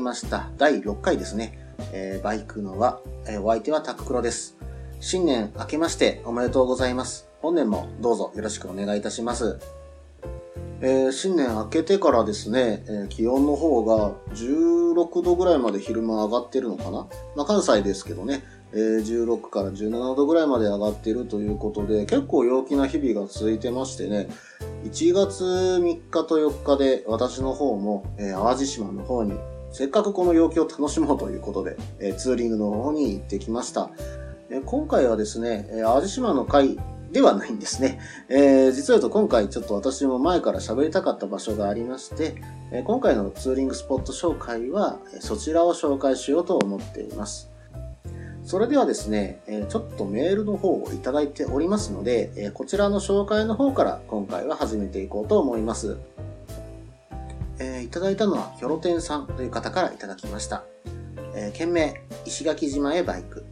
[0.00, 0.48] りました。
[0.56, 1.58] 第6回ですね、
[1.92, 4.56] えー、バイクのは、えー、お相手はタククロです。
[4.98, 7.28] 新年明けましておめでとうございます。
[7.42, 9.58] 本年もどうぞよろしくお願いいたします。
[10.80, 17.06] えー、新年明けてからですね、えー、気温の方が16度ぐらいまで昼間上がってるのかな。
[17.36, 18.42] まあ、関西ですけどね、
[18.72, 24.28] えー、16から17度ぐらいまで上がってるということで、結構陽気な日々が続いてましてね、
[24.84, 29.34] 1月3日と4日で私の方も、え淡路島の方に、
[29.72, 33.90] せっかくこの陽気を楽しもうということで、えツーリングの方に行ってきました。
[34.50, 36.76] え今回はですね、え淡路島の会
[37.12, 38.00] ではないんですね。
[38.28, 42.34] えー、実は言うと今回ちょっと私も前から喋りたかった場所がありまして、
[42.72, 47.50] え、今回のツーリングスポット紹介はそちらを紹介しようと思っています。
[48.42, 55.98] それではですね、えちょっとメールの方をいただいておりますので、えこちらの紹介の方から今回は始めていこうと思います。
[57.60, 60.64] えー、いただいたのはヒョロテンさんという方からいただきました。
[61.34, 63.44] えー、件名、石垣島へバイク。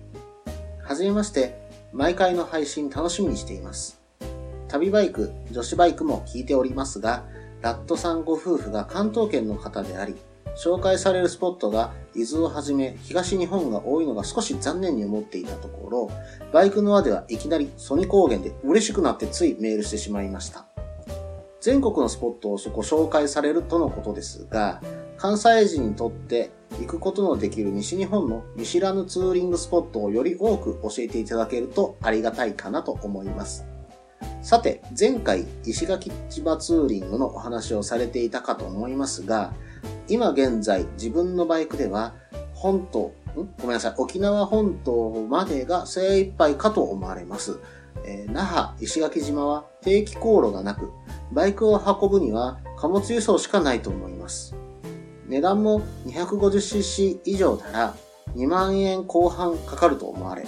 [0.83, 1.61] はじめまして、
[1.93, 4.01] 毎回の配信楽しみにしています。
[4.69, 7.25] 旅バイク、女子バイクも聞いておりますが、
[7.61, 10.17] ラットさんご夫婦が関東圏の方であり、
[10.57, 16.11] 紹介されるスポットが伊豆をはじめ東日本が多いのが少し残念に思っていたところ、
[16.53, 20.68] バイクの輪ではいきなりソニ高原で嬉しくなってついメールしてしまいました。
[21.61, 24.81] 全国のスポットをご紹介されるとのことですが、
[25.17, 33.67] 関西人にとって行くことのできる西日本の見知らぬツーリングスポットをより多く教えていただけるとありがたいかなと思います。
[34.41, 39.53] さて、前回石垣島ツーリングのお話をされていたかと思いますが、
[40.09, 42.15] 今現在自分のバイクでは
[42.55, 43.49] 本島、ん？
[43.61, 47.59] ごめんなさい、沖縄本島までが精一杯かと思われます。
[48.05, 50.91] えー、那覇、石垣島は定期航路がなく、
[51.33, 54.55] バイクを運ぶには貨物輸送しかないと思います。
[55.27, 57.95] 値段も 250cc 以上なら
[58.35, 60.47] 2万円後半かかると思われ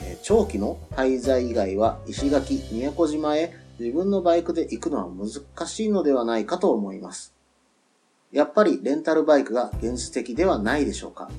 [0.00, 7.34] え、長期の滞在以外は石垣、宮古島へ自分のバイクで行くのは難しいのではないかと思います。
[8.32, 11.30] やっぱりレンタルバイクが現実的ではないでしょうか。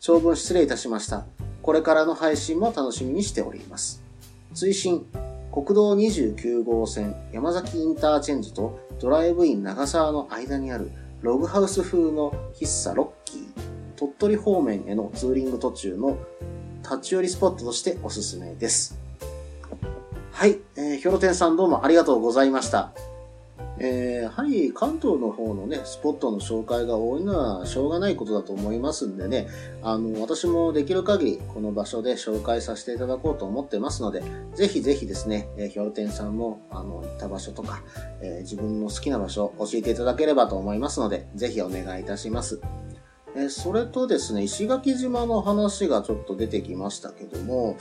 [0.00, 1.26] 長文失礼いたしました。
[1.62, 4.02] これからの配信も楽しみにしております。
[4.52, 5.06] 追伸、
[5.52, 10.90] 国道29号線山崎インターチェンジとドライブイン長沢の間にある
[11.20, 13.42] ログハウス風の喫茶ロッキー、
[13.96, 16.18] 鳥取方面へのツーリング途中の
[16.82, 18.98] 立ち寄りスポットとしておすすめです。
[20.32, 22.92] はい、えー、ヒョロテンさんどうもありがとうございました。
[23.78, 29.48] えー、はり、関東の方のね、スポットの紹介が多いのはしょうがないことだと思いますんでね、
[29.82, 34.22] あの、私もできる限りこの場所で紹介させていただこうと思ってますので、
[34.54, 37.82] ぜひぜひですね、えー、氷点さんも、あの、行った場所とか、
[38.20, 42.60] えー、自分の好きな場所を教えていただければと思いますので、ぜひお願いいたします。
[43.36, 47.76] えそれとですね、石垣島の話がちょっと出てきましたけども、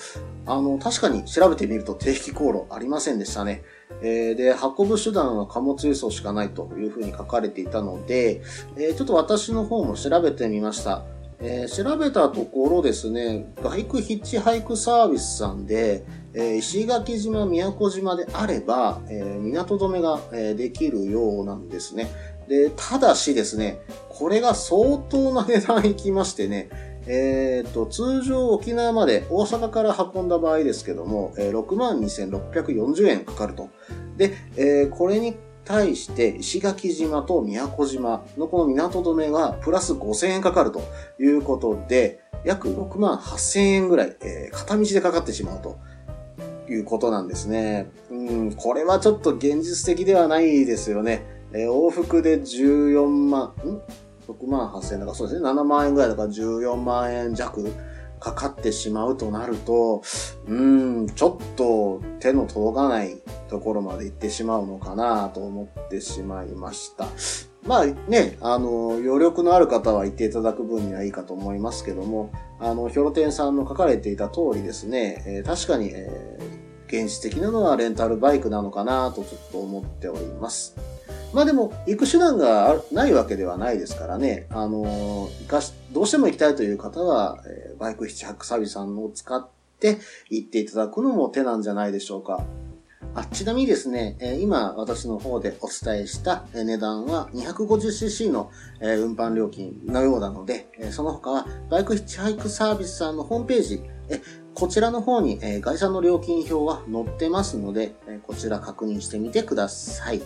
[0.45, 3.63] あの、確かに調べてみると定期航路ありませんでしたね。
[4.01, 8.41] えー、で、運ぶ手段は貨物輸送しかないというふうに書かれていたので、
[8.77, 11.03] えー、ちょっと私の方も調べてみました。
[11.41, 22.09] えー、調べたところですね、バイクヒッチハイクサービスさんで、えー、石垣島、宮古島であれば、えー、港止めが、えできるようなんですね。
[22.49, 23.79] で、ただしですね、
[24.09, 26.69] これが相当な値段いきましてね、
[27.05, 33.69] えっ、ー、と、通常沖縄まで大阪から運んだ場合ですけども、62,640円かかると。
[34.17, 40.81] で、えー、これに対して石垣島と宮古島のこの港止めがプラス5000円かかると
[41.19, 45.77] いうことで、約6万8000円ぐらい、えー、片道でかかってしまうと
[46.67, 47.91] いうことなんですね。
[48.09, 51.38] うん、これはちょっと現実的ではないですよね。
[51.53, 53.81] えー、往復で14万、ん
[54.31, 57.71] ？6万8000円だからそうですね、7万円ぐらいだから14万円弱
[58.19, 60.03] かかってしまうとなると、
[60.47, 63.17] うーん、ちょっと手の届かない
[63.49, 67.07] ところまで行ってしまうのかなと思ってしまいました。
[67.65, 80.75] まあね、あの、余力のある方は言っていただく分にはいいかと思いますけども、あの、ヒョロテンさんの書かれていた通りですね、えー、確かに、えー、現実的なのはレンタルバイクなのかなとちょっと思っております。
[81.33, 84.47] まあでも、行く手段がないわけではないですからね。
[84.49, 89.47] あのー、かし、どうしても行きたいという方は、え、バイク七泊サービスさんのを使っ
[89.79, 89.99] て
[90.29, 92.43] 行っていただくのも手なんじゃないでしょうか。
[93.15, 104.21] あちなみにですね、え、今私の方でお伝えした値段は 250cc の、え、運搬料金のようなので、え、その他はバイクヒッチハイクサービスさんのホームページ、え
[104.53, 110.21] こちらの方に、え会社の料金表は載ってますので、えこちら確認してみてください。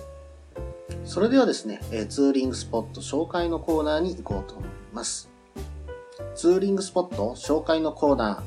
[1.05, 5.29] それではですね、ツーリングスポット紹介のコーナーに行こうと思います。
[6.35, 8.43] ツーリングスポット紹介のコーナ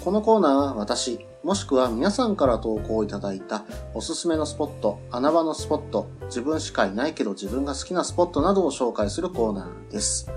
[0.00, 0.02] ー。
[0.04, 3.64] このコーナーは私、もしくは皆さんから投稿いただいた
[3.94, 10.30] おすすめのスポット、穴場のスポット、自分しかいないけど自分が好きなスポットなどを紹介するコーナーです。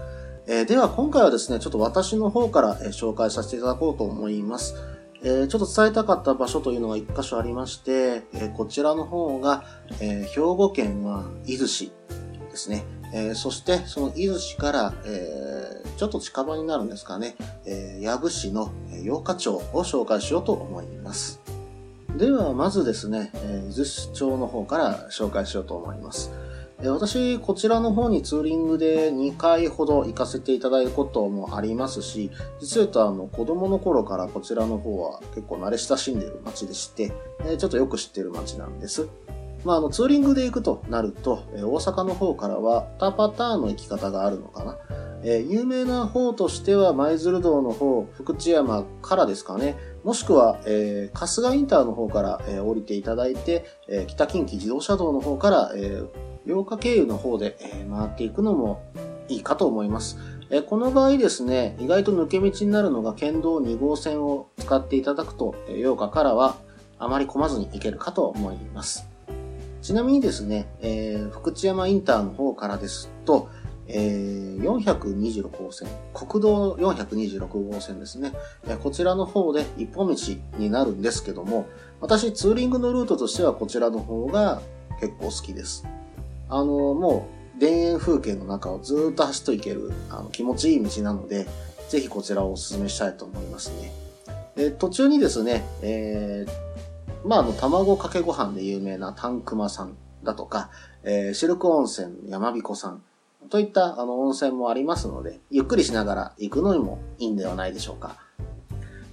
[0.47, 4.75] えー、では今回はですね、ちょっと私の方から、紹介させていただこうと思います。
[5.23, 9.63] えー、ちょっと伝えたかった場所というのが一箇所ありまして、えー、こちらの方が、
[9.99, 11.91] えー、兵庫県は伊豆市
[12.49, 12.83] ですね。
[13.13, 17.35] えそしてその伊豆市から、えちょっと近場になるんですかね、
[17.65, 18.71] えー、藪市の
[19.05, 21.41] 八日町を紹介しようと思います。
[22.15, 26.31] では、まずですね、え伊豆市町の方から紹介しようと思います。
[26.89, 37.11] 私、こちらの方にツーリングで2回ほど行かせていただいたこともありますし、実は言うとあの子供の頃からこちらの方は結構慣れ親しんでる街でして、
[37.57, 39.07] ちょっとよく知ってる街なんです。
[39.63, 44.77] まあ、あの、ツーリングで行くとなると、大阪の方からは2パターンの行き方があるのかな。
[45.23, 49.77] え、有名な方としては舞鶴道の方、福知山からですかね。
[50.03, 56.07] もしくは、えー、春日インターの方から、えー、降りていただいて、えー、北近畿自動車道の方から、えー、
[56.47, 57.57] 八日経由の方で、
[57.89, 58.83] 回っていくのも
[59.27, 60.17] いいかと思います。
[60.67, 66.57] この場合ですね、意外と抜け道になるのが県道2号線を使っていただくと、えー、八日からは
[66.99, 69.07] あまり混まずに行けるかと思います。
[69.81, 70.67] ちなみにですね、
[71.31, 73.49] 福知山インターの方からですと、
[73.87, 78.33] えー、426号線、国道426号線ですね。
[78.83, 80.15] こちらの方で一本道
[80.57, 81.65] になるんですけども、
[81.99, 84.61] 私ツーリングのルートとしてはこちらの方が
[84.99, 85.85] 結構好きです。
[86.51, 87.27] あの、も
[87.57, 91.47] う田園風景の中をずっと走っていけるあの気持ちいい道なので、
[91.89, 93.91] ぜひこちらをお勧めしたいと思いますね。
[94.55, 100.69] で途中にですね、えー、まあ、あの、卵かけご飯で有名なタンクマさんだとか、
[101.03, 103.01] えー、シルク温泉山彦さん、
[103.49, 108.17] といったあの温泉もありますので、ゆっくりしながら行くのにもいいんではないでしょうか。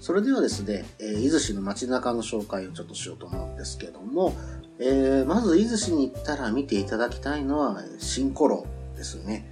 [0.00, 4.34] それではですね、えー、伊豆市の街中の紹介をちょっとしようと思うんですけども、
[4.80, 8.66] えー、まず伊豆市に行ったら見ていただきたいのは、新古楼
[8.96, 9.44] ですね。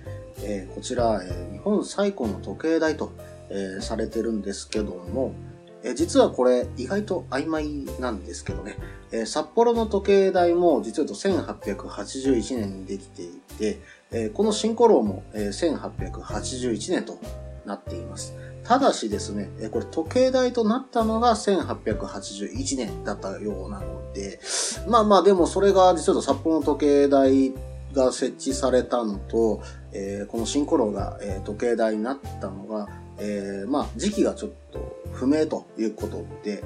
[0.43, 3.13] えー、こちら、え日本最古の時計台と、
[3.49, 5.33] えされてるんですけども、
[5.83, 8.77] え実はこれ意外と曖昧なんですけどね、
[9.13, 13.29] え札幌の時計台も実は1881年にできてい
[13.59, 13.81] て、
[14.11, 17.19] えこの新古楼も、え1881年と
[17.65, 18.35] なっています。
[18.67, 24.41] ただしですね、これ時計台となったのが1881年だったようなので、
[24.89, 27.53] まあまあでもそれが実は札幌の時計台
[27.93, 36.65] が設置されたのと、えー、この新古楼が、時計台になったのが、えー、まあ時期がちょっと不明ということで、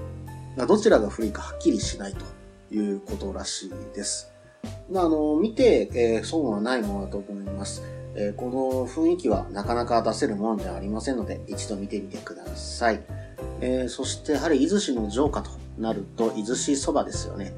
[0.57, 4.33] どちらが古いかはっきりしないということらしいです。
[4.91, 7.83] まあの、見て、え、損はないものだと思います。
[8.15, 13.01] えー、この雰囲気はなかなか出せるものではありませんので、一度見てみてください。
[13.61, 17.53] えー、そして、やはり伊豆市の城下となると、伊豆市そばですよね。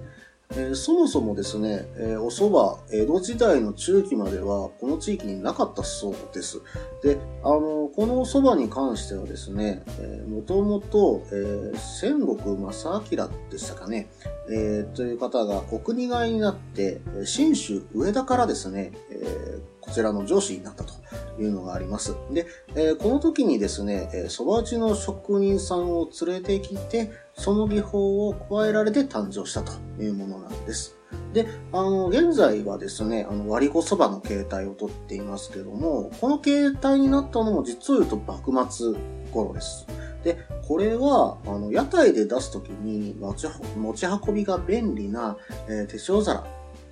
[0.54, 6.60] えー、そもそもですね、えー、お蕎麦、江戸時代の中期まではこの地域になかったそうです。
[7.02, 14.10] で、あの、このお蕎麦に関してはですね、えー、もともと、えー、戦国正明でしたかね、
[14.50, 20.94] えー、という方がお国替えになって、新州上田からですね、えー、こちらの上司になったと
[21.38, 22.14] いうのがあります。
[22.30, 30.96] で、えー、この時にですね、蕎麦打ちの職人さんを連れてきて、その技法を加えられて誕生したというものなんです。
[31.32, 38.94] で、あの、現在はですね、あの、割り子そばの形態をとっていますけども、この形態になったのも実を言うと幕末
[39.32, 39.86] 頃です。
[40.24, 43.34] で、これは、あの、屋台で出すときに持
[43.94, 45.36] ち運びが便利な、
[45.68, 46.46] えー、手塩皿、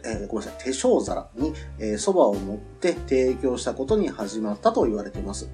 [0.04, 5.48] えー、ごめんなさい、手塩皿に、えー、蕎麦を持って提供したことに始まったと言われています。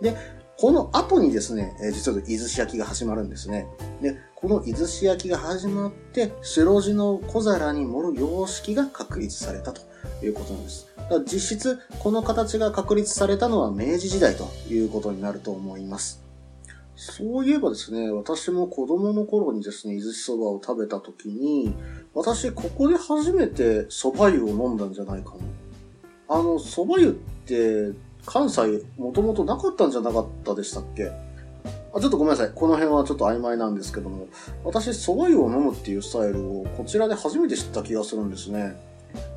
[0.00, 0.16] で、
[0.58, 3.66] この後にですね、えー、実は伊豆市焼きが始まるんですね。
[4.00, 9.82] で、この伊豆市焼きが始まって、白地の小皿に盛る様式が確立されたと
[10.22, 10.86] いうことなんです。
[11.26, 16.25] 実質、この形が確立されたのは明治時代ということになると思います。
[16.96, 21.74] そういえばですね、私も子供の頃にですね、伊豆しそばを食べた時に、
[22.14, 26.36] 私ここで初めて蕎麦湯を飲んだんじゃないかな。
[26.36, 27.92] あの、蕎麦湯って
[28.24, 31.12] 関西もともとなかったんじゃなかったでしたっけ？
[31.94, 32.52] あちょっとごめんなさい。
[32.54, 34.26] この辺はちょっと曖昧なんですけども、
[34.64, 38.74] 私、蕎麦湯を飲むっていうスタイルをこちらで初めて知った気がするんですね。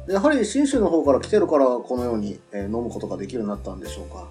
[0.07, 4.27] やはり信州の方から来てるからこのように、え、飲むことができるようになったんでしょうか。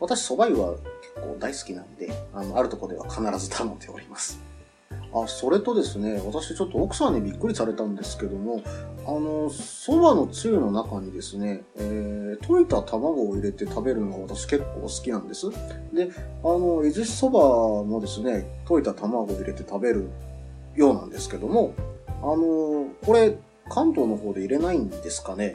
[0.00, 0.74] 私、蕎麦湯は
[1.14, 4.38] 構大好きなんで、あの、あるとこでは必ず頼んでおります。
[5.12, 8.62] あ、それとですね、私ちょっと奥さんにびっくりされたんですけども、
[9.06, 15.50] あの、蕎麦のつゆの中にですね、えー、溶いた卵を入れて食べるのが私結構好きなんです。
[15.92, 16.10] で、
[16.44, 20.08] あの、伊豆しそばもですね、溶いた卵を入れて食べる
[20.76, 21.74] ようなんですけども、
[22.22, 23.36] あの、これ、
[23.68, 25.54] 関東の方で入れないんですかね？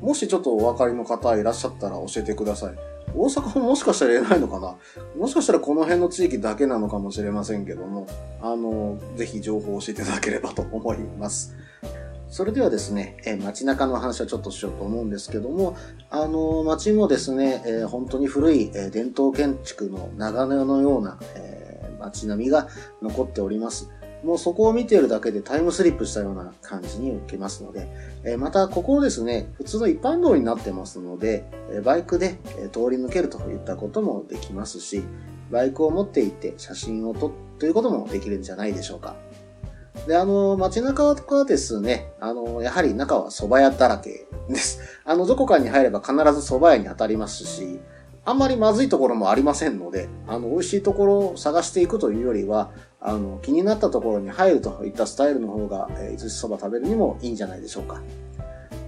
[0.00, 2.74] もしちょっとお分かりの方いらっしゃったら教えてください。
[3.14, 4.76] 大阪ももしかしたら入れないのかな？
[5.16, 8.06] もしかしたらこの辺の地域だけなのかもしれませんけども、
[8.40, 11.54] あの、ぜひ情報を教えていただければと思います。
[12.28, 15.76] それではですね、え街中の話はちょっとしようと思うんですけども、
[16.10, 22.68] あの、街もですね、え本当に古い、え伝統建築の長野のような、え街並みが
[23.02, 23.90] 残っております。
[24.22, 27.88] もうそこを見てるだけでタイムスリップしたような感じに受けますので、
[28.24, 32.38] えまたここをですね、普通の一般道になってますので、えバイクで
[32.72, 35.02] 通り抜けるといったこともできますし、
[35.50, 39.16] バイクを持っていて写真を撮るということもできるんじゃないでしょうか。
[40.06, 44.80] で、あの、街中はですね、あの、やはり中は蕎麦屋だらけです。
[45.04, 46.20] あの、どこかに入れば必ず
[46.52, 47.80] 蕎麦屋に当たりますし、
[48.24, 58.02] あんまりまずいところもありませんので、あの、美味しいところを探していくというよりは、あの、気になったところに入るといったスタイルの方が、えー、伊豆そば食べるにもいいんじゃないでしょうか。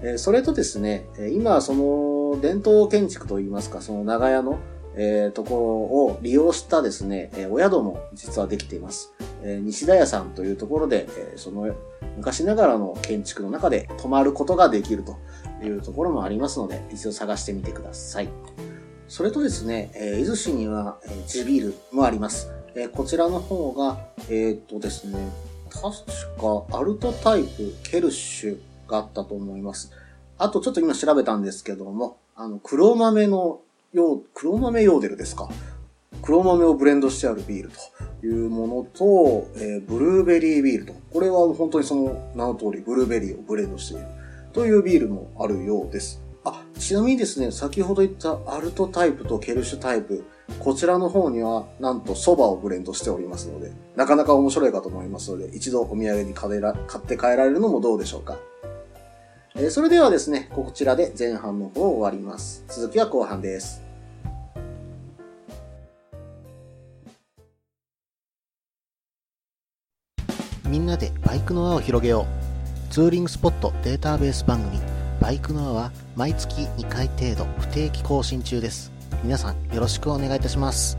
[0.03, 4.59] えー、それとですね、今、その、伝統建築といいますか、その長屋の、
[4.95, 9.13] えー、ところを利用したですね、えー、お宿も実はできています。
[9.43, 11.75] えー、西田屋さんというところで、えー、その
[12.17, 15.17] 昔ながらの建築の中で泊まることができると
[15.65, 18.29] いうところもありますので、一度探してみてください。
[19.09, 22.51] それとですね、えー、伊豆市には、えー、地ビールもあります。
[22.75, 23.99] えー、こちらの方が、
[24.29, 25.19] えー、っとですね、
[25.69, 25.81] 確
[26.41, 29.93] かアルトタイプ、ケルシュがあったと思います。
[30.39, 33.61] あとちょっと今調べたんですけども、あの、黒豆の
[33.93, 35.49] よう、黒豆ヨーデルですか？
[36.23, 37.71] 黒豆をブレンドしてあるビール
[38.21, 40.95] というものと、えー、ブルーベリービールと。
[41.13, 44.07] これは本当にその名の通りブルーベリーをブレンドしている
[44.53, 46.23] というビールもあるようです。
[46.45, 50.25] あ、ちなみにですね、先ほど言ったアルトタイプとケルシュタイプ、
[50.59, 58.39] こちらの方には、なんと蕎麦をブレンドしておりますので、なかなか面白いかと思いますので、一度お土産に買って帰られるのもどうでしょうか。
[59.55, 62.65] えー、それではですね、こちらで前半の方を終わります。
[62.69, 63.83] 続きは後半です。
[70.67, 72.27] みんなでバイクの輪を広げよ
[72.89, 72.93] う。
[72.93, 74.79] ツーリングスポットデータベース番組、
[75.21, 78.92] バイクの輪は毎月2回程度不定期更新中です。
[79.25, 80.99] 皆さんよろしくお願いいたします。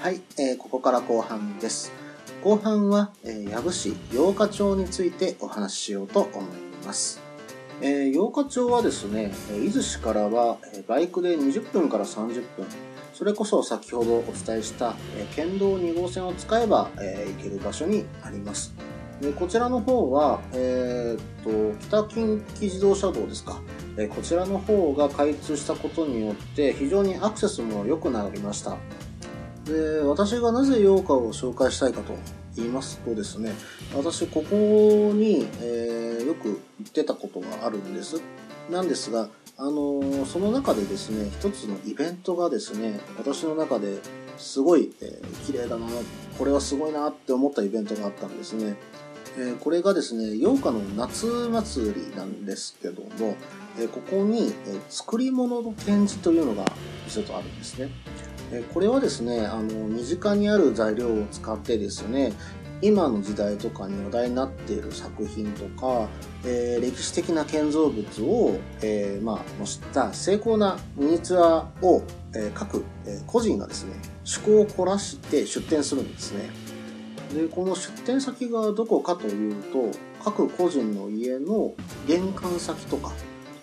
[0.00, 1.92] はい、えー、ここから後半です。
[2.44, 6.44] 後半は、えー、矢部市八日町についてお話ししようと思い
[6.86, 7.20] ます。
[7.80, 12.64] えー、八日町はですね、伊豆市からはバイクで20分から30分、
[13.12, 18.72] それこそ先ほどお伝えした、え、県道2号線を使えば、え、行ける場所にあります。
[19.20, 23.60] でこちらの方は、えー、っと、北近畿自動車道ですか。
[23.96, 28.76] えこちらの方が開通したことによって非常にアクセスも良くなりました。
[29.64, 32.14] で、私がなぜ8日を紹介したいかと
[32.54, 33.52] 言いますとですね、
[33.96, 34.56] 私ここ
[35.14, 38.22] に、えー、よく行ってたことがあるんです。
[38.70, 43.98] なんですが、あのー、その中でですね、一つのイベントがですね、私の中で
[44.36, 45.86] すごい、えー、綺麗だな、
[46.38, 48.76] これはすごいなって思ったイベントがあったんですね。
[49.40, 53.36] えこれがですね、8日の夏祭りなんですけども、
[53.78, 56.64] えここに、え作り物の展示というのが
[57.06, 57.88] 一つあるんですね。
[58.50, 62.32] えこれはですね、あの、身近にある材料を使ってですね、
[62.80, 66.08] 今の時代とかに話題になっている作品とか、
[66.44, 72.02] えー、歴史的な建造物を、えー、まあ、模した精巧なミニチュアを、
[72.34, 76.67] えー、各、え個人がですね、趣向を凝らして出展するんですね。
[77.34, 79.90] でこの出店先がどこかというと
[80.24, 81.74] 各個人の家の
[82.06, 83.12] 玄関先とか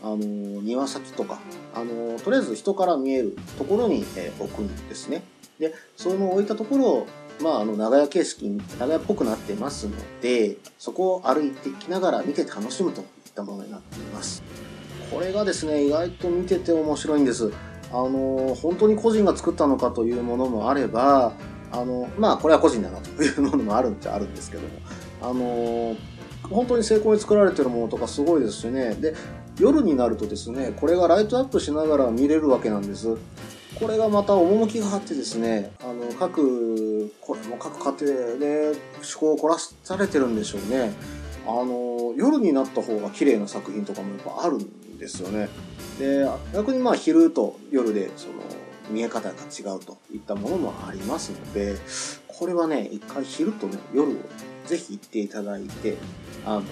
[0.04, 1.40] あの庭先とか
[1.74, 5.24] あのとりあえず人から見えるところに、えー、置くんですね
[5.60, 7.08] でその置いたところを
[7.42, 14.42] まあ、あの長屋形式に長屋っぽくなってますのでそこを歩いてきながら見て楽しむといったものになっています。
[15.12, 17.52] これがですね、意外と見てて面白いんです。
[17.92, 21.34] あの、本当に個人が作ったのかというものもあれば、
[21.76, 24.70] あの、まあ、これは個人だなというものもあるんちゃあるんですけども、
[25.22, 25.96] あの、
[26.50, 28.96] 本当に成功に作られてるものとかすごいですしね。
[28.96, 29.14] で、
[29.60, 33.18] 夜になるとですね、これがライトアップしながら見れるわけなんです。
[33.80, 40.94] これがまた趣があってですね、あの、各、これも各家庭で趣向を凝らされてるんでしょうね。
[41.46, 45.50] あの、夜になった方が綺麗な作品とかもやっぱあるんですよね。
[46.00, 48.34] で、逆にまあ昼と夜でその
[48.90, 51.76] 見え方が違うといったものもありますので、
[52.28, 54.16] これはね、一回昼とね、夜を
[54.66, 55.98] ぜひ行っていただいて、
[56.46, 56.64] あの、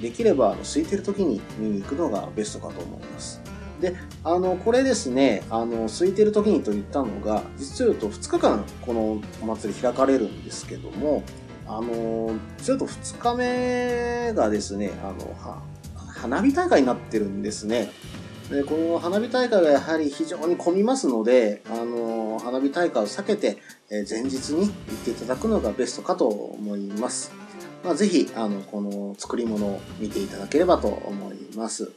[0.00, 3.40] できれば、空いてる時に見に行くのがベストかと思います。
[3.80, 11.22] で、あの、これですね、あの、空いてる時にと言ったのが、実を言うと2日間このお祭り開かれるんですけども、
[11.66, 15.62] あの、ちょっと2日目がですね、あの、は、
[15.94, 17.90] 花火大会になってるんですね。
[18.50, 23.58] で、この花火大会がやはり非常に混みますので、あの、花火大会を避けて、
[23.90, 24.72] え前日に行っ
[25.04, 27.32] ていただくのがベストかと思います。
[27.84, 31.92] まあ、ぜひ、あの、この作り物を見ていただければと思います。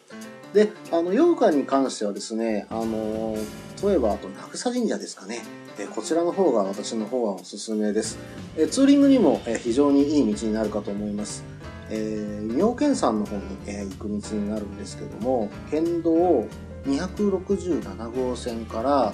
[0.53, 3.35] で、あの、羊羹に関してはですね、あの、
[3.83, 5.41] 例えば、あと、中草神社ですかね。
[5.79, 8.19] えこちらの方が私の方はおすすめです。
[8.55, 11.43] えツーリングにも、え非常にいい道になるかと思います。
[11.89, 16.47] えー、妙見山の方に、え行く道になるんですけども、県道
[16.85, 19.13] 267号線から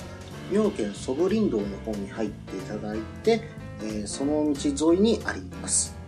[0.52, 3.42] 妙見ソブ林道の方に入っていただいて、
[3.82, 6.00] えー、その道沿いにあります。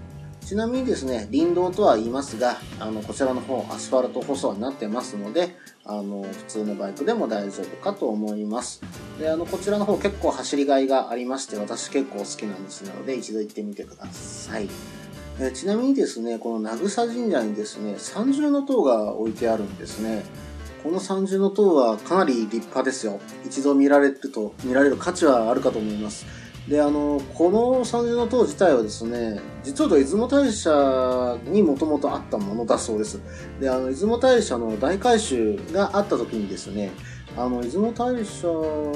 [0.52, 8.82] ちなみにですね、林道とは言いますが、あの、こちらの方、アスファルト舗装になってますので、あの、普通のバイクでも大丈夫かと思います。
[9.18, 14.68] で、あの、こちらの方結構走りがいがありまして、私結構好きなんですなので、一度行ってみてください。
[15.40, 20.24] えちなみにですね、この名草神社にですね、三重の塔が置いてあるんですね。
[20.84, 23.20] この三重の塔はかなり立派ですよ。
[23.46, 26.26] 一度見られると、見られる価値はあるかと思います。
[26.68, 33.20] で、あの、この三重の塔自体はですね、実は出雲大社にもともとあったものだそうです。
[33.60, 36.92] で、あの、出雲大社の大改修があった時にですね、
[37.38, 38.48] あの、出雲大社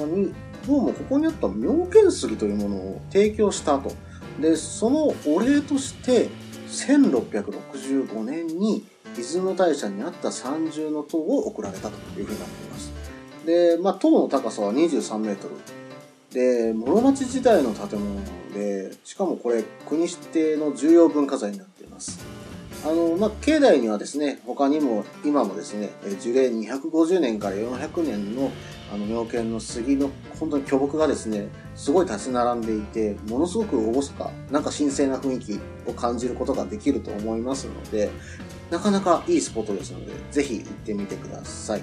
[0.06, 0.32] に、
[0.66, 3.92] どうもここにあった妙見杉というものを提供したと。
[4.40, 6.28] で、そのお礼として、
[6.68, 8.84] 1665年に
[9.16, 12.92] 出雲大社にあった三重の塔を贈られたというふうになっています。
[13.46, 15.54] で、まあ、塔の高さは23メートル。
[16.32, 22.18] で、室町時代の建物なので、しかもこれ国指定の重要文化財になっています。
[22.84, 28.50] あの、まあ、境内にはですね、他にも、今もですね、樹齢250年から400年の、
[28.92, 38.10] あの、妙見の杉の、本当に巨木がですね、すごい立ち並んでいて、ものすごく厳か、なんか神聖な雰囲気を感じることができると思いますので、
[38.70, 41.82] なかなかいいスポットですので、ぜひ行ってみてください。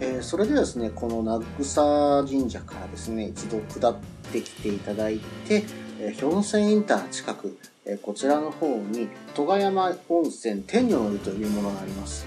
[0.00, 3.96] えー、それではですね、この名草神社からですね、一度下っ
[4.32, 5.64] てきていただいて、
[6.00, 12.26] えー、氷泉インター近く、えー、こちらの方に、戸賀山温泉天女の湯というものがあります。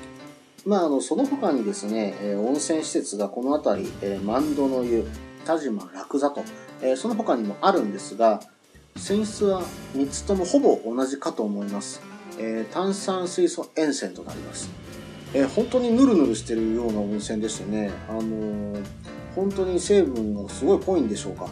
[0.65, 5.05] まあ、あの、その他にですね、えー、温泉施設がこの辺り、えー、万戸の湯、
[5.45, 6.43] 田島楽座と、
[6.81, 8.41] えー、その他にもあるんですが、
[8.95, 9.61] 泉質は
[9.95, 12.01] 3つともほぼ同じかと思います。
[12.39, 14.69] えー、炭酸水素塩泉となります。
[15.33, 18.83] えー、本当にヌルヌルしてるような温泉でしてね、あのー、
[19.35, 21.47] 本当に成分がすごい濃いんでしょうか。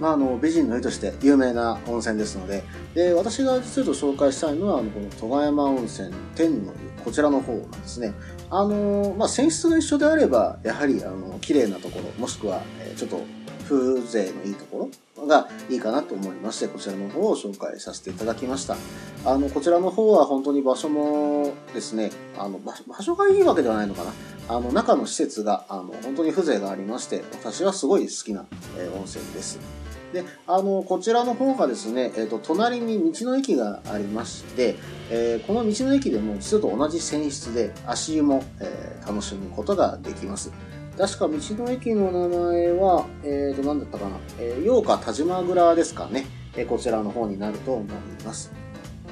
[0.00, 2.62] まあ、あの、美人の湯として有名な温泉ですので、
[2.94, 8.12] で、私が実は紹介したいのは、あの、この戸賀山温泉天の湯、こちらの方なんですね。
[8.50, 12.62] あの、まあ、泉質が一緒であれば、やはり、あの、綺麗なところ、もしくは、
[12.96, 13.20] ちょっと
[13.68, 18.76] 風情のいいところがいいかなと思いまして、こちらの方を紹介させていただきました。
[19.24, 24.12] あの、こちらの方は本当に場所もですね、あの、場所がいいわけではないのかな。
[24.48, 28.46] あの、中の施設が、あの、本当に風情がありまして、私はすごい好きな、
[28.78, 29.85] え、温泉です。
[30.16, 34.76] で、あの、こちらの方がですね、えっ、ー、と、隣に道の駅がありまして、
[35.10, 40.50] えー、この道の駅でも実と同じ泉質で足湯も、えー、楽しむことができます。
[40.96, 46.24] 確か道の駅の名前は、えーと、何だったかな、えー、洋華田島蔵ですかね、
[46.56, 48.50] えー、こちらの方になると思います。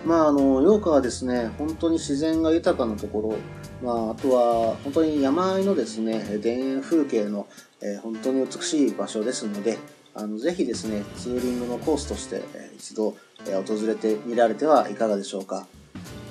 [0.07, 3.37] まあ、あの、洋華はですね、本当に自然が豊かなとこ
[3.83, 7.47] ろ、まあ、あとは、本当に山あいのですね、田園風景の、
[7.83, 9.79] えー、本当に美しい場所ですので、
[10.15, 13.17] あの、ぜひですね、ツーリングのコースとして、えー、一度、
[13.49, 15.67] え、訪れてみられてはいかがでしょうか。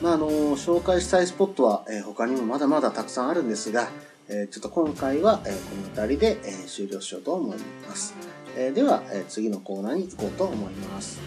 [0.02, 3.90] まあ、あの、紹介したいスポットは、え、他にもまだまだたくさんあるんですが、
[4.30, 8.16] えちょっと今回は、えこの辺りで、え終了しようと思います。
[8.56, 11.20] えでは、え次のコーナーに行こうと思います。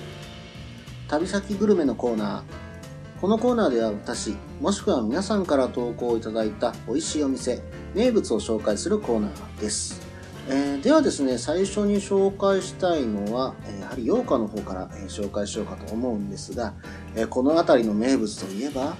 [1.08, 3.20] 旅先グルメのコーナー。
[3.20, 7.62] このコーナーでは私、もしくは皆さんから投稿いただいた美味しいお店、
[7.94, 10.05] 名物を紹介するコーナーです。
[10.48, 16.72] えーではですね、最初に紹介したいのは、えやはり洋歌の方から、え紹介しようかと思うんですが、
[17.16, 18.96] えこの辺りの名物といえば、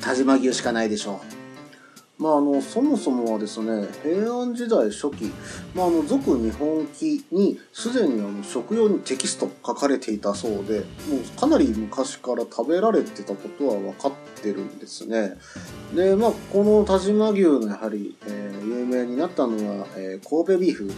[0.00, 1.45] 田島牛しかないでしょう。
[2.18, 5.30] まあ、あのそもそもはですね平安時代初期、
[5.74, 15.36] まあ、あの俗日本記にすでにあの食用にテキスト書かれていたそうでもうかなり昔から食べられてたことは分かってるんですね。
[15.94, 20.90] でまあこの田島牛のやはり、えー有名になったのは、えー神戸ビーフ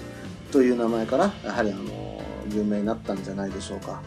[0.53, 2.23] という名前からやはりあの
[2.55, 4.03] 有名になったんじゃないでしょうか。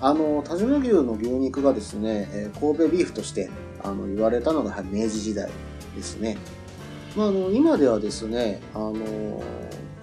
[0.00, 3.50] あの田島牛の牛肉がですね、えー神戸ビーフとして
[3.82, 5.50] あの言われたのがやはり明治時代。
[5.94, 6.36] ですね。
[7.16, 9.42] まあ、あの今ではですね、あの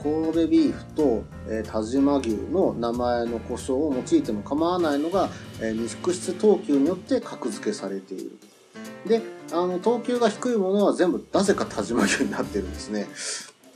[0.02, 8.38] 神戸ビーフと、えー田島牛の名前の故障を用いても構わないのが、えー肉質等級によって格付けされている。
[9.06, 13.08] で、あの等級が低いものは全部なぜか田島牛になってるんですね。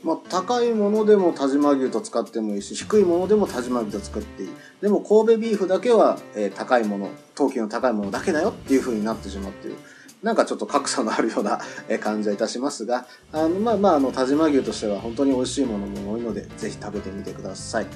[0.02, 4.50] まあ、高いものでも田島牛と使ってもいいし低いものでも田島牛と使っていい
[4.80, 9.76] でも神戸ビーフだけは、えー高いもの等級の高いものだけだよっていう風になってしまっている
[10.22, 11.60] なんかちょっと格差のあるような
[12.00, 17.86] 感じはいたしますがあのまあまああの田島牛としては本当に美味しいものも多いのでぜひ食べてみてください、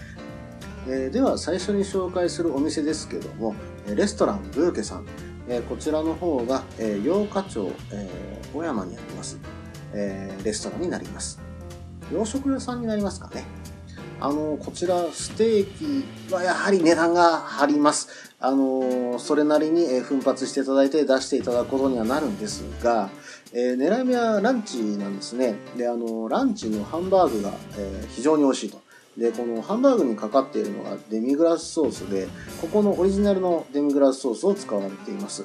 [0.87, 3.55] えーでは最初に紹介するお店ですけども
[3.87, 5.07] レストランブーケさん、
[5.49, 9.39] えこちらの方が、えー、洋華町、えー小山にあります、
[9.93, 11.41] えレストランになります。
[12.13, 13.45] 洋食屋さんになりますかね。
[14.23, 18.09] あの、こちら、ステーキはやはり値段が張ります。
[18.39, 23.09] あの、それなりにえ奮発していただいて出していただくことにはなるんですが、
[23.53, 25.55] えー狙い目はランチなんですね。
[25.75, 28.83] で、あの、ランチのハンバーグが、え非常に美味しいと。
[29.17, 32.29] で、このハンバーグにかかっているのがデミグラスソースで、
[32.61, 35.45] ここのオリジナルのデミグラスソースを使われています。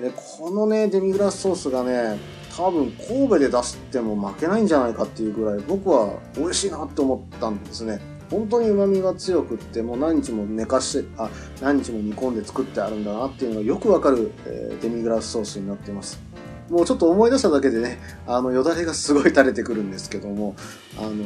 [0.00, 2.18] で、このね、デミグラスソースがね、
[2.56, 8.00] 多分神戸で出しても負けないんじゃないかっていうぐらい僕は美味しいなって思ったんですね。
[8.30, 16.20] 本当に旨味が強くってもう何日も寝かしてあ何日も煮込んで作ってあるんだなっていうのがよくわかる、えーデミグラスソースになってます
[16.68, 20.56] もうちょっと思い出しただけでねあのよだれがすごい垂れてくるんですけども
[20.98, 21.24] あのもう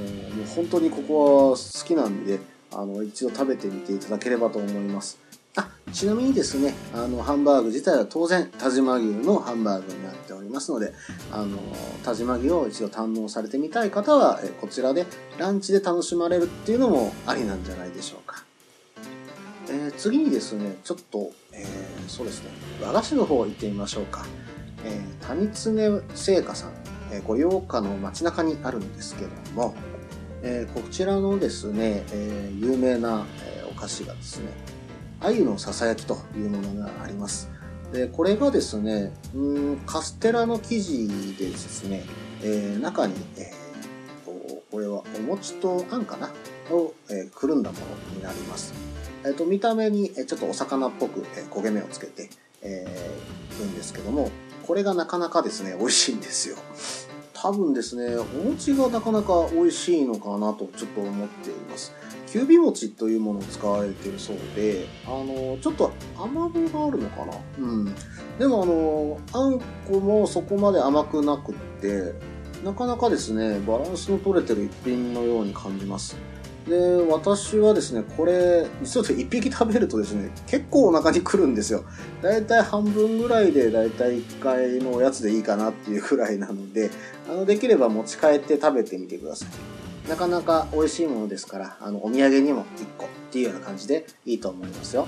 [0.55, 2.39] 本当にここは好きなんで
[2.73, 5.19] あの一度食べてみていただければと思います
[5.57, 10.93] あちなみにですねあのハンバーグ自体は当然田島牛のハンバーグになっておりますので
[11.33, 11.59] あの
[12.05, 15.07] 田島牛を一度堪能されてみたい方はえこちらで
[15.39, 18.45] ランチで楽しまれるっていうのもありなんじゃないでしょうか、
[19.69, 22.51] えー次にですねちょっと、えーそうですね
[22.83, 24.25] 和菓子の方行ってみましょうか、
[24.85, 26.73] えー谷常製菓さん、
[27.13, 29.75] えー、五洋華の街中にあるんですけども、
[30.43, 34.47] えーこちらのですね、え有名な、えお菓子がですね
[35.21, 37.49] 鮎のささやきというものがあります。
[37.93, 39.39] でこれがですねう
[39.73, 42.05] んカステラの生地でですね、
[42.43, 43.61] えー中に、えー
[44.25, 46.31] ここれはお餅とあんかな？
[46.75, 47.79] を、えーくるんだも
[48.11, 48.73] のになります、
[49.25, 52.31] えーと見た目にえちょっとお魚っぽく、え焦げ目をつけて、
[52.63, 54.31] えーるんですけども
[54.67, 56.57] これがなかなかですね美味しいんですよ。
[57.35, 61.93] 多分ですねお餅がなかなか美味しいのかなとちょっと思っています。
[62.31, 67.33] きゅうび餅というものを使われているそうであのちょっと甘みがあるのかな？
[67.59, 67.95] うん。
[68.39, 72.15] でもあのあんこもそこまで甘くなくって
[72.65, 76.17] なかなかですねバランスの取れてる一品のように感じます。
[76.69, 76.77] で
[77.11, 81.85] 私はですねこれ実は1匹食べるとですね結構お腹にくるんですよ。
[82.23, 86.91] だいたい半分ぐらいでだいたい1回のおやつでいいかなっていうくらいなので
[87.29, 89.49] あのできれば持ち帰って食べてみてください。
[90.09, 95.07] なかなか美味しいものですからあのお土産にも1個っていうような感じでいいと思いますよ。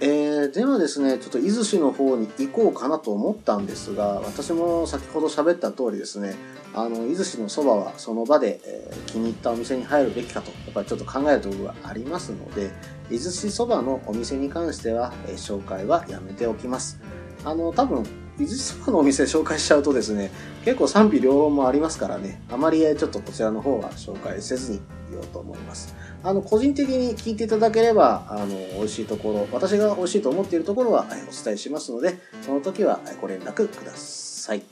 [0.00, 6.34] えー、ではですねちょっと伊豆市の方に行こうかなと思ったんですが私も先ほど喋った通りですね
[6.74, 12.72] あの伊豆市のそばはその場で、えー気に入ったお店に入るべきかとやっぱりちょっと考えるところがありますので
[13.10, 16.98] 伊豆市そばのお店に関しては、えー紹介はやめておきます。
[17.44, 18.04] あの多分
[18.38, 20.30] 伊豆市そばのお店紹介しちゃうとですね
[20.64, 25.94] 結構賛否両論もありますからねあまりちょっとこちらの方は紹介せずにいようと思います。
[26.22, 34.62] あの個人的に聞いていただければあの美味しいところ私が美味しいと思っているところはお伝えしますのでその時はご連絡ください、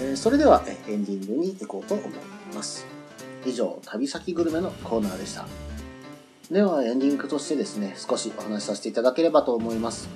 [0.00, 2.10] えーそれではエンディングに行こうと思い
[2.54, 2.86] ます。
[3.44, 5.46] 以上旅先グルメのコーナーでした。
[6.50, 10.08] ではエンディングとしてですね少しお話しさせていただければと思います。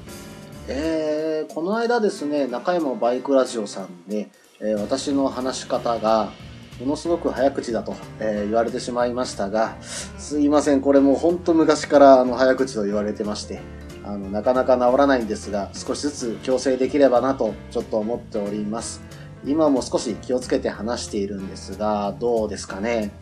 [0.68, 6.32] えーこの間ですね中山バイクラジオさんで、えー私の話し方が
[6.80, 13.60] ものすごく早口だと、えー言われてしまいましたがすいませんこれもうほんと昔からあの早口と言われてまして
[14.04, 19.00] あの、なかなか治らないんですが、少しずつ矯正できればなと、ちょっと思っております。
[19.46, 23.12] 今も少し気をつけて話しているんですが、どうですかね？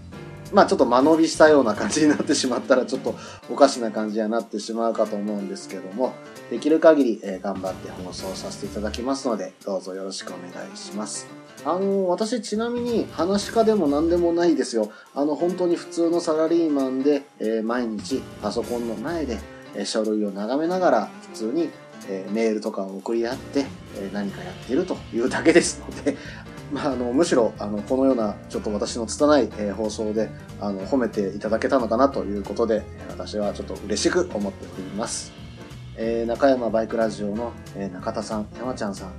[0.53, 3.15] まあちょっと間延びしたような感じになってしまったらちょっと
[3.51, 6.15] おかしな感じにはなってしまうかと思うんですけども、
[6.51, 11.29] できる限り、えー、頑張って放送させていただきますので、どうぞよろしくお願いします。
[11.65, 14.91] あの、私ちなみに話し家でも何でもないですよ。
[15.15, 19.39] あの、本当に普通のサラリーマンで、えー、毎日パソコンの前で、
[19.75, 21.71] えー、書類を眺めながら普通に、
[22.09, 26.17] えー、メールとかを送り合って、え何かやっているというだけですので、
[26.71, 30.31] まあ、あの、むしろ、あの、このような、ちょっと私の拙い、えー、放送で、
[30.61, 35.33] あの、褒めていただけたのかなということで、私はちょっと嬉しく思っております。
[35.97, 39.13] えー、中山バイクラジオの、えー、中田さん、山ちゃんさん、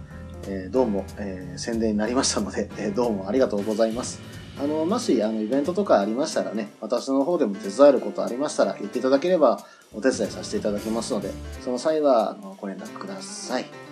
[0.47, 4.21] えー、どうも、えー、宣伝になりましたので、え、どうもありがとうございます。
[4.57, 13.90] あの、もし、あの、イベントとかありましたらね、私の方でも手伝えることありましたら言っていただければ、お手伝いさせていただきますので、その際は、あの、ご連絡ください。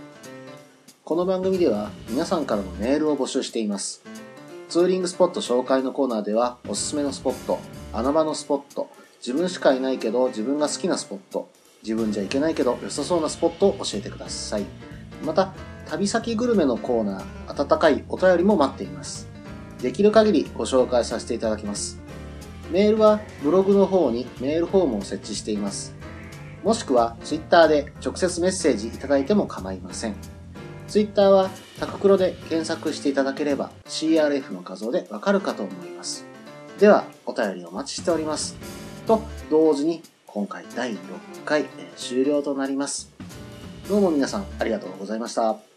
[1.09, 4.03] この番組では皆さんからのメールを募集しています。
[4.69, 7.57] ツーリングスポット紹介のコーナーではおすすめのスポット、
[7.93, 11.49] 穴場のスポット、自分しかいないけど自分が好きなスポット、
[11.81, 14.65] 自分じゃいけないけど良さそうなスポットを教えてください。
[15.25, 15.51] また、
[15.87, 19.27] 旅先グルメのコーナー、温かいお便りも待っています。
[19.81, 21.99] できる限りご紹介させていただきます。
[22.69, 25.95] メールはブログの方にメールフォームを設置しています。
[26.63, 30.38] もしくは Twitter で直接メッセージいただいても構いません。
[30.89, 31.49] Twitter は
[31.79, 36.25] タククロで検索していただければ CRF の画像でわかるかと思います。
[36.79, 38.55] では、お便りお待ちしております。
[39.05, 40.97] と、同時に今回第6
[41.45, 43.11] 回、え終了となります。
[43.87, 45.68] どうも皆さんありがとうございました。